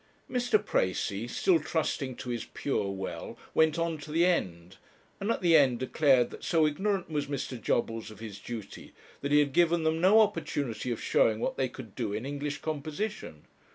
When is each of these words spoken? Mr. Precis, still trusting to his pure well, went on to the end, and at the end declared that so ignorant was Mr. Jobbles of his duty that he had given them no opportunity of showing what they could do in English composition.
Mr. 0.27 0.57
Precis, 0.57 1.37
still 1.37 1.59
trusting 1.59 2.15
to 2.15 2.29
his 2.29 2.43
pure 2.45 2.89
well, 2.89 3.37
went 3.53 3.77
on 3.77 3.99
to 3.99 4.11
the 4.11 4.25
end, 4.25 4.77
and 5.19 5.29
at 5.29 5.41
the 5.41 5.55
end 5.55 5.77
declared 5.77 6.31
that 6.31 6.43
so 6.43 6.65
ignorant 6.65 7.07
was 7.07 7.27
Mr. 7.27 7.61
Jobbles 7.61 8.09
of 8.09 8.19
his 8.19 8.39
duty 8.39 8.93
that 9.21 9.31
he 9.31 9.37
had 9.37 9.53
given 9.53 9.83
them 9.83 10.01
no 10.01 10.19
opportunity 10.19 10.89
of 10.89 10.99
showing 11.03 11.39
what 11.39 11.55
they 11.55 11.69
could 11.69 11.93
do 11.93 12.13
in 12.13 12.25
English 12.25 12.61
composition. 12.63 13.45